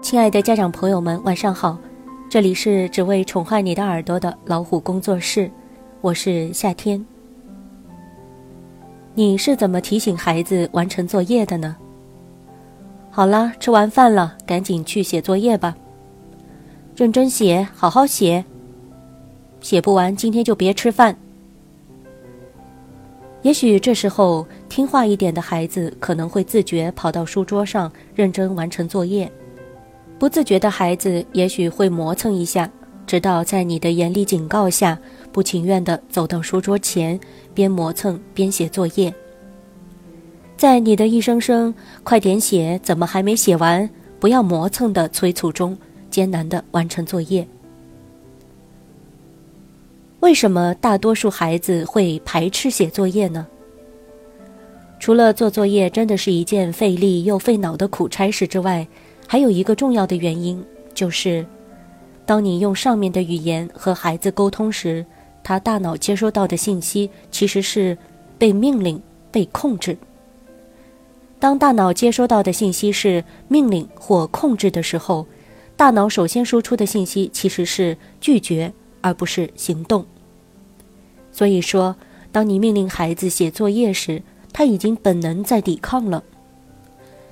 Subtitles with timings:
[0.00, 1.78] 亲爱的家长朋友们，晚上好！
[2.28, 5.50] 这里是只为宠坏你的耳朵的老虎工作室，
[6.00, 7.02] 我是夏天。
[9.14, 11.76] 你是怎么提醒孩子完成作业的呢？
[13.10, 15.74] 好啦，吃完饭了，赶紧去写作业吧。
[16.96, 18.44] 认真写，好好写。
[19.60, 21.16] 写不完，今天就别吃饭。
[23.42, 29.30] 也许这时候听话一点的孩子可能会自觉跑到书桌上认真完成作业。
[30.18, 32.70] 不自觉的孩子也许会磨蹭一下，
[33.04, 34.96] 直到在你的严厉警告下，
[35.32, 37.18] 不情愿地走到书桌前，
[37.52, 39.12] 边磨蹭边写作业。
[40.56, 41.74] 在你的一声声
[42.04, 43.90] “快点写，怎么还没写完？
[44.20, 45.76] 不要磨蹭”的催促中，
[46.08, 47.44] 艰难地完成作业。
[50.22, 53.44] 为什么大多数孩子会排斥写作业呢？
[55.00, 58.86] 除了做作业真的是一件费力又费脑的苦差事之外，
[59.26, 61.44] 还有一个重要的原因，就是，
[62.24, 65.04] 当你用上面的语言和孩子沟通时，
[65.42, 67.98] 他大脑接收到的信息其实是
[68.38, 69.02] 被命令、
[69.32, 69.98] 被控制。
[71.40, 75.26] 当大脑接收到的信息是命令或控制的时候，
[75.76, 80.06] 大脑首先输出的信息其实是拒绝，而不是行动。
[81.32, 81.96] 所以说，
[82.30, 86.22] 当你命令孩子写作业时，他已经本能在抵抗了。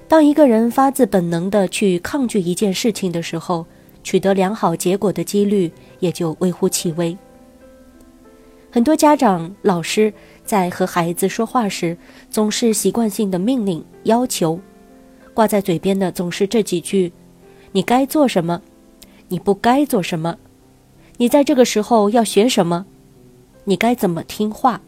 [0.08, 3.66] 当一个人发自本能的去抗拒一件事情的时候，
[4.02, 5.70] 取得良好结果的几率
[6.00, 7.16] 也就微乎其微。
[8.72, 10.12] 很多家长、老师
[10.44, 11.96] 在和孩子说话时，
[12.30, 14.58] 总是习惯性的命令、要求，
[15.34, 17.12] 挂在嘴边的总是这几句
[17.72, 18.62] ：“你该做什么？
[19.28, 20.36] 你不该做什么？
[21.18, 22.86] 你在这个时候要学什么？
[23.64, 24.80] 你该怎么听话？”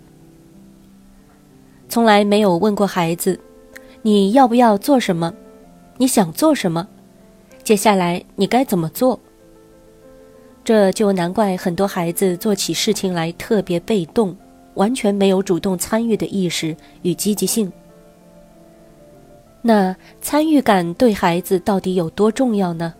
[1.88, 3.38] 从来没有问过孩子。
[4.04, 5.32] 你要不要做什么？
[5.96, 6.88] 你想做什么？
[7.62, 9.20] 接下来你该怎么做？
[10.64, 14.36] 这就难怪很多孩子做起事情来特别被动，
[14.74, 17.72] 完全没有主动参与的意识与积极性。
[19.60, 22.94] 那参与感对孩子到底有多重要呢？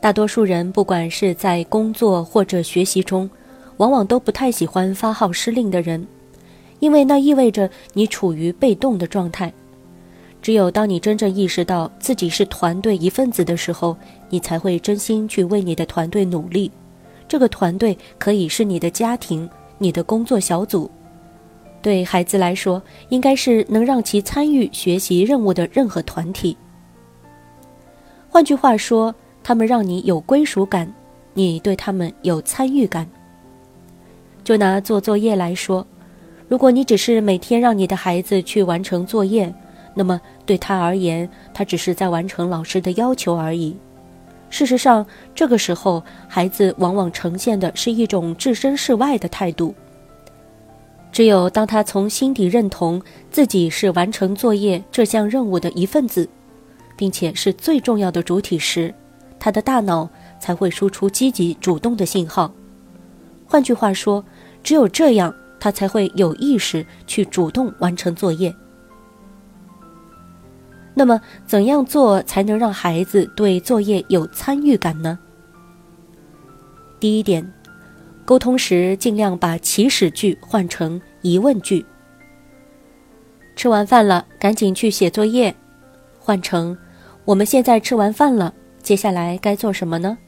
[0.00, 3.28] 大多数人不管是在工作或者学习中，
[3.82, 6.06] 往往都不太喜欢发号施令的人。
[6.78, 9.52] 因为那意味着你处于被动的状态，
[10.40, 13.96] 只有当你真正意识到自己是团队一份子的时候，
[14.30, 16.70] 你才会真心去为你的团队努力。
[17.26, 20.88] 这个团队可以是你的家庭、你的工作小组，
[21.80, 26.56] 对孩子来说，应该是能让其参与学习任务的任何团体。
[28.28, 30.92] 换句话说，他们让你有归属感，
[31.34, 33.08] 你对他们有参与感。
[34.44, 35.86] 就拿做作业来说。
[36.48, 39.52] 如果你只是每天让你的孩子去完成作业，
[39.94, 43.76] 那么对他而言，他只是在完成老师的要求而已。
[44.50, 49.74] 事实上，这个时候孩子往往呈现的是一种置身事外的态度。
[51.10, 56.28] 只有当他从心底认同自己是完成作业这项任务的一份子，
[56.96, 58.94] 并且是最重要的主体时，
[59.38, 62.52] 他的大脑才会输出积极主动的信号。
[63.52, 64.24] 换句话说，
[64.62, 65.34] 只有这样。
[65.60, 68.52] 他才会有意识去主动完成作业。
[70.92, 75.16] 那么，怎样做才能让孩子对作业有参与感呢？
[76.98, 77.52] 第一点，
[78.24, 81.86] 沟通时尽量把祈使句换成疑问句。
[83.54, 85.54] 吃完饭了，赶紧去写作业，
[86.18, 86.76] 换成
[87.24, 88.52] 我们现在吃完饭了，
[88.82, 90.18] 接下来该做什么呢？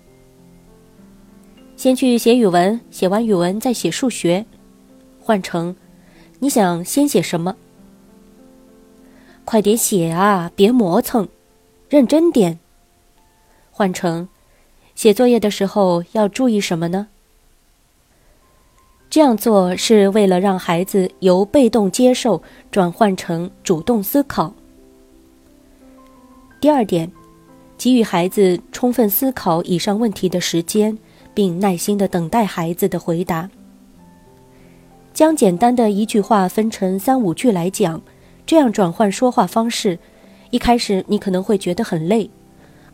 [1.77, 4.47] 先去写语文，写完语文再写数学。
[5.21, 5.75] 换成，
[6.39, 7.57] 你想先写什么？
[9.45, 11.29] 快点写啊，别磨蹭，
[11.89, 12.59] 认真点。
[13.71, 14.29] 换成，
[14.95, 17.09] 写作业的时候要注意什么呢？
[19.11, 24.53] 这样做是为了让孩子由被动接受转换成主动思考。
[26.61, 27.11] 第二点，
[27.77, 30.99] 给予孩子充分思考以上问题的时间，
[31.35, 33.51] 并耐心的等待孩子的回答。
[35.13, 38.01] 将简单的一句话分成三五句来讲，
[38.47, 39.99] 这样转换说话方式，
[40.51, 42.29] 一开始你可能会觉得很累，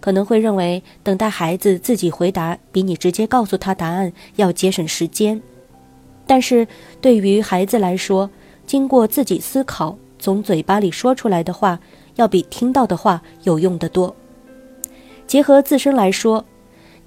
[0.00, 5.40] 可能会认为等待孩子自己回答比你直接告诉他答案要节省时间。
[6.26, 6.66] 但是
[7.00, 8.30] 对于孩子来说，
[8.66, 11.80] 经过自己思考从嘴巴里说出来的话，
[12.16, 14.14] 要比听到的话有用得多。
[15.26, 16.44] 结合自身来说，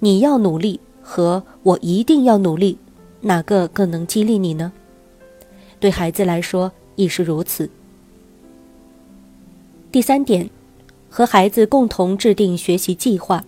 [0.00, 2.78] 你要努力和我一定要努力，
[3.20, 4.72] 哪个更能激励你呢？
[5.78, 7.68] 对孩子来说亦是如此。
[9.92, 10.48] 第三点，
[11.10, 13.44] 和孩子共同制定学习计划。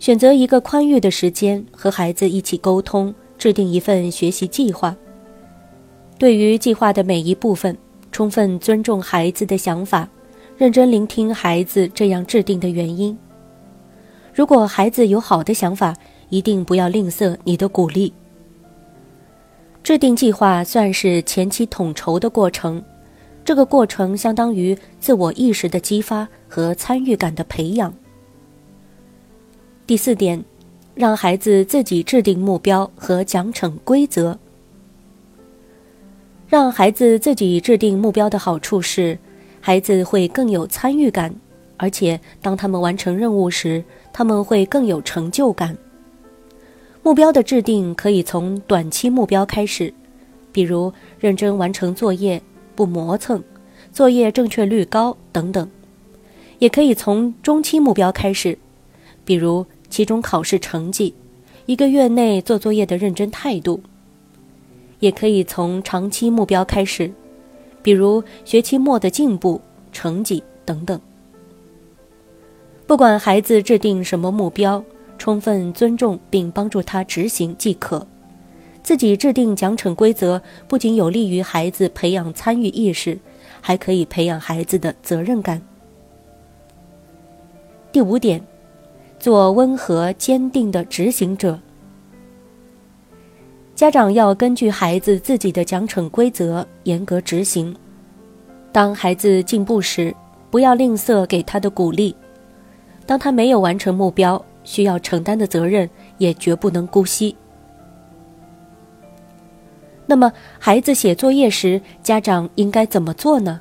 [0.00, 4.96] 选择一个宽裕的时间，和孩子一起沟通，制定一份学习计划。
[6.18, 7.78] 对于计划的每一部分，
[8.10, 10.08] 充分尊重孩子的想法，
[10.58, 13.16] 认真聆听孩子这样制定的原因。
[14.34, 15.94] 如果孩子有好的想法，
[16.30, 18.12] 一定不要吝啬你的鼓励。
[19.82, 22.82] 制定计划算是前期统筹的过程，
[23.44, 27.92] 这个过程相当于自我意识的激发和参与感的培养。
[29.86, 30.42] 第四点，
[30.94, 34.38] 让孩子自己制定目标和奖惩规则。
[36.48, 39.18] 让孩子自己制定目标的好处是，
[39.60, 41.34] 孩子会更有参与感，
[41.76, 45.76] 而且当他们完成任务时，他们会更有成就感。
[47.02, 49.92] 目标的制定可以从短期目标开始，
[50.52, 52.40] 比如认真完成作业、
[52.74, 53.42] 不磨蹭、
[53.92, 55.66] 作业正确率高等等；
[56.58, 58.58] 也可以从中期目标开始，
[59.24, 59.66] 比如。
[59.92, 61.12] 期中考试成绩，
[61.66, 63.78] 一个月内做作业的认真态度，
[65.00, 67.12] 也可以从长期目标开始，
[67.82, 69.60] 比如学期末的进步
[69.92, 70.98] 成绩等等。
[72.92, 74.84] 不管孩子制定什么目标，
[75.16, 78.06] 充分尊重并帮助他执行即可。
[78.82, 83.18] 自己制定奖惩规则，不仅有利于孩子培养参与意识，
[83.62, 85.62] 还可以培养孩子的责任感。
[87.90, 88.44] 第五点。
[89.18, 91.58] 做温和坚定的执行者。
[93.74, 97.74] 家长要根据孩子自己的奖惩规则严格执行。
[98.70, 100.14] 当孩子进步时，
[100.50, 102.14] 不要吝啬给他的鼓励；
[103.06, 105.88] 当他没有完成目标，需要承担的责任
[106.18, 107.36] 也绝不能姑息。
[110.06, 113.60] 那么，孩子写作业时，家长应该怎么做呢？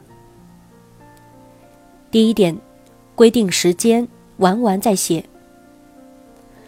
[2.09, 2.57] 第一点，
[3.15, 4.07] 规定时间，
[4.37, 5.23] 玩完再写。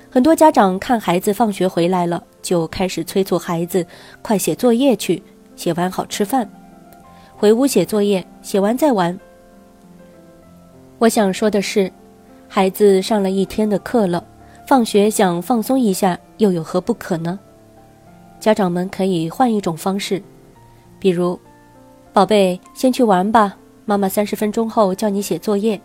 [0.10, 3.86] 很多家长看孩子放学回来了，就开始催促孩子
[4.22, 5.22] 快写作业去，
[5.56, 6.50] 写完好吃饭，
[7.36, 9.20] 回屋写作业，写完再玩。
[11.00, 11.92] 我想说的是，
[12.56, 14.24] 孩子上了一天的课了，
[14.68, 17.40] 放学想放松一下，又有何不可呢？
[18.40, 20.22] 家长们可以换一种方式，
[21.00, 21.40] 比如，
[22.14, 25.82] 宝贝，先去玩吧，妈妈三十分钟后叫你写作业，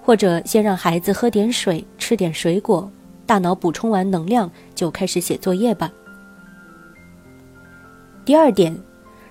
[0.00, 2.90] 或者先让孩子喝点水，吃点水果。
[3.26, 5.92] 大脑补充完能量，就开始写作业吧。
[8.24, 8.74] 第二点，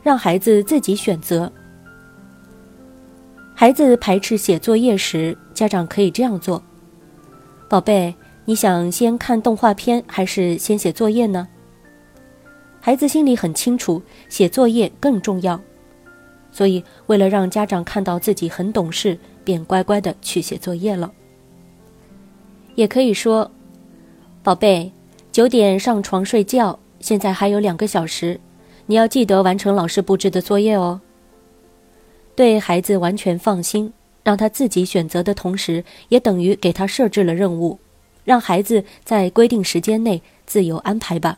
[0.04, 1.52] 让孩子自己选择。
[3.60, 6.64] 孩子排斥写作业时，家长可以这样做：
[7.68, 8.16] 宝贝，
[8.46, 11.46] 你想先看动画片还是先写作业呢？
[12.80, 15.60] 孩子心里很清楚，写作业更重要，
[16.54, 21.12] 所以为了让家长看到自己很懂事，便乖乖的去写作业了。
[22.76, 23.52] 也可以说。
[24.42, 24.90] 宝贝，
[25.34, 28.40] 九点上床睡觉，现在还有两个小时，
[28.86, 31.02] 你要记得完成老师布置的作业哦。
[32.40, 33.92] 对孩子完全放心，
[34.24, 37.78] 让他自己选择的同时，也等于给他设置了任务，
[38.24, 41.38] 让孩子在规定时间内自由安排吧。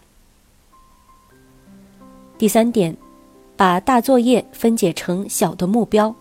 [2.38, 2.96] 第三点，
[3.58, 6.16] 把大作业分解成小的目标。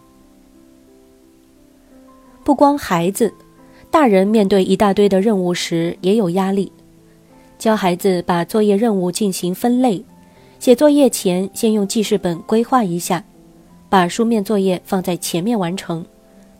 [2.42, 3.30] 不光孩子。
[3.90, 6.72] 大人面对一大堆的任务时也有压力，
[7.58, 10.02] 教孩子把作业任务进行分类，
[10.58, 13.22] 写作业前先用记事本规划一下，
[13.90, 16.06] 把书面作业放在前面完成，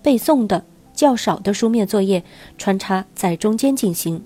[0.03, 2.23] 背诵的较少的书面作业
[2.59, 4.21] 穿插在中间进行，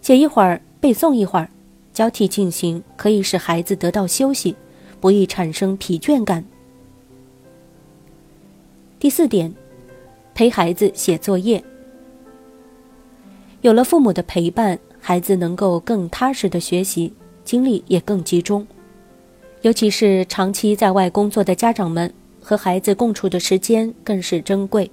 [0.00, 1.48] 写一会儿背诵一会儿，
[1.92, 4.56] 交替进行可以使孩子得到休息，
[5.00, 6.44] 不易产生疲倦感。
[8.98, 9.54] 第四点，
[10.34, 11.62] 陪孩子写作业。
[13.60, 17.12] 有了父母的陪伴，孩子能够更踏实的学习，
[17.44, 18.66] 精力也更集中。
[19.62, 24.90] 尤其是长期在外工作的家长们，和孩子共处的时间更是珍贵。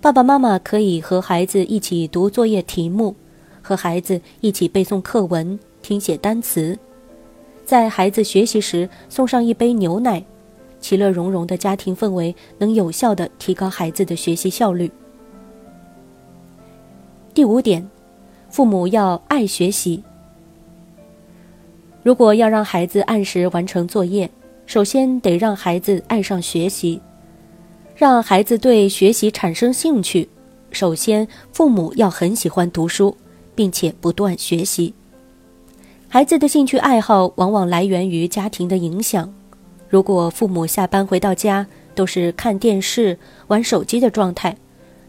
[0.00, 3.16] 爸爸妈妈可以和孩子一起读作业题目，
[3.60, 6.78] 和孩子一起背诵课文、听写单词，
[7.64, 10.24] 在孩子学习时送上一杯牛奶，
[10.78, 14.88] 其乐融融的家庭氛围能有效的提高孩子的学习效率。
[17.34, 17.84] 第五点，
[18.50, 20.04] 父母要爱学习。
[22.06, 24.30] 如果要让孩子按时完成作业，
[24.64, 27.00] 首先得让孩子爱上学习，
[27.96, 30.28] 让孩子对学习产生兴趣。
[30.70, 33.16] 首先，父母要很喜欢读书，
[33.56, 34.94] 并且不断学习。
[36.06, 39.34] 孩子的兴趣爱好往往来源于家庭的影响。
[39.88, 44.56] 如果父母下班回到家都是看电视、玩手机的状态，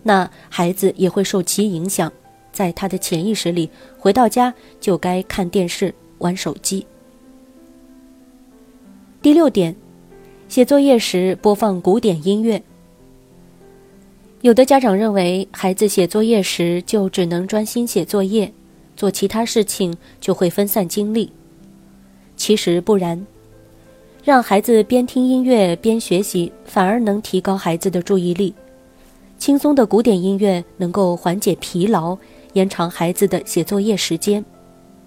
[0.01, 2.11] 那孩子也会受其影响，
[2.51, 6.85] 在他的潜意识里，回到家就该看电视、玩手机。
[9.21, 9.75] 第六点，
[10.47, 12.61] 写作业时播放古典音乐。
[14.41, 18.51] 有的家长认为，孩子写作业时就只能专心写作业，
[18.95, 21.31] 做其他事情就会分散精力。
[22.35, 23.25] 其实不然，
[24.23, 28.53] 让孩子边听音乐边学习，反而能提高孩子的注意力。
[29.39, 32.17] 轻松的古典音乐能够缓解疲劳，
[32.53, 34.43] 延长孩子的写作业时间。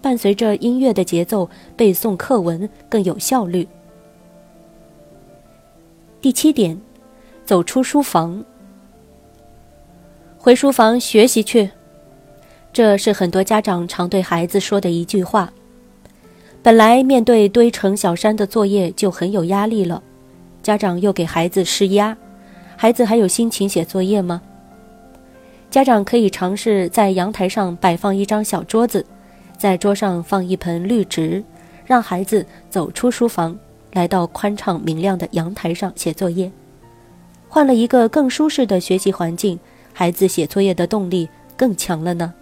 [0.03, 3.67] 伴随着音乐的节奏，背诵课文更有效率。
[6.21, 6.81] 第七点，
[7.45, 8.45] 走出书房，
[10.39, 11.71] 回书房学习去。
[12.73, 15.53] 这是很多家长常对孩子说的一句话。
[16.63, 20.03] 本来面对堆成小山的作业就很有压力了，
[20.63, 22.17] 家长又给孩子施压，
[22.77, 24.43] 孩子还有心情写作业吗？
[25.71, 29.07] 家长可以尝试在阳台上摆放一张小桌子，
[29.61, 31.45] 在桌上放一盆绿植，
[31.85, 33.55] 让孩子走出书房。
[33.93, 36.51] 来到宽敞明亮的阳台上写作业，
[37.47, 39.59] 换了一个更舒适的学习环境，
[39.93, 42.33] 孩子写作业的动力更强了呢。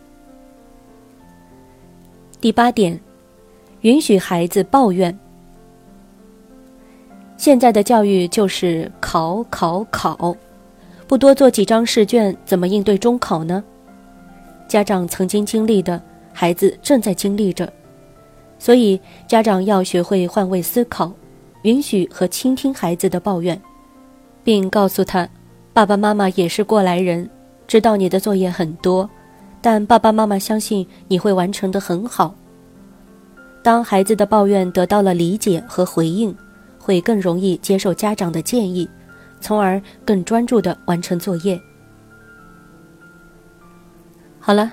[2.41, 3.01] 第八点，
[3.81, 5.19] 允许孩子抱怨。
[7.37, 10.37] 现在的教育就是考考考，
[11.09, 13.65] 不多做几张试卷，怎么应对中考呢？
[14.69, 16.01] 家长曾经经历的，
[16.41, 17.69] 孩子正在经历着，
[18.61, 21.13] 所以家长要学会换位思考。
[21.63, 23.61] 允许和倾听孩子的抱怨，
[24.45, 25.29] 并告诉他，
[25.73, 27.29] 爸爸妈妈也是过来人，
[27.67, 29.11] 知道你的作业很多，
[29.61, 32.33] 但爸爸妈妈相信你会完成的很好。
[33.61, 36.33] 当孩子的抱怨得到了理解和回应，
[36.79, 38.89] 会更容易接受家长的建议，
[39.41, 41.61] 从而更专注的完成作业。
[44.39, 44.73] 好了，